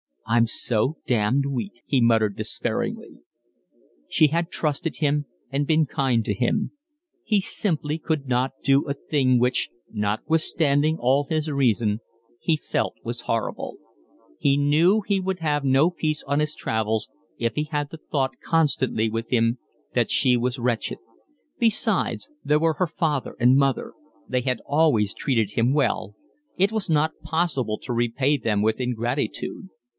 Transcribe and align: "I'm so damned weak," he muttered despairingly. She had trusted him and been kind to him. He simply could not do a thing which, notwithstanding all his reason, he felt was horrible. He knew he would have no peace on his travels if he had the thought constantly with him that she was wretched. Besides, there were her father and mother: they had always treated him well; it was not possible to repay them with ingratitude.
"I'm 0.25 0.47
so 0.47 0.95
damned 1.05 1.45
weak," 1.45 1.73
he 1.85 1.99
muttered 2.01 2.37
despairingly. 2.37 3.19
She 4.07 4.27
had 4.27 4.49
trusted 4.49 4.95
him 4.97 5.25
and 5.51 5.67
been 5.67 5.85
kind 5.85 6.23
to 6.23 6.33
him. 6.33 6.71
He 7.23 7.41
simply 7.41 7.99
could 7.99 8.27
not 8.27 8.53
do 8.63 8.85
a 8.87 8.93
thing 8.95 9.37
which, 9.39 9.69
notwithstanding 9.91 10.97
all 10.97 11.25
his 11.29 11.51
reason, 11.51 11.99
he 12.39 12.55
felt 12.55 12.95
was 13.03 13.21
horrible. 13.23 13.77
He 14.39 14.55
knew 14.57 15.01
he 15.01 15.19
would 15.19 15.39
have 15.39 15.65
no 15.65 15.91
peace 15.91 16.23
on 16.23 16.39
his 16.39 16.55
travels 16.55 17.09
if 17.37 17.53
he 17.55 17.65
had 17.65 17.89
the 17.91 17.97
thought 17.97 18.37
constantly 18.41 19.09
with 19.09 19.31
him 19.31 19.59
that 19.93 20.09
she 20.09 20.37
was 20.37 20.57
wretched. 20.57 20.97
Besides, 21.59 22.29
there 22.43 22.57
were 22.59 22.75
her 22.75 22.87
father 22.87 23.35
and 23.37 23.57
mother: 23.57 23.93
they 24.29 24.41
had 24.41 24.61
always 24.65 25.13
treated 25.13 25.51
him 25.51 25.73
well; 25.73 26.15
it 26.57 26.71
was 26.71 26.89
not 26.89 27.11
possible 27.21 27.77
to 27.79 27.93
repay 27.93 28.37
them 28.37 28.61
with 28.61 28.79
ingratitude. 28.79 29.69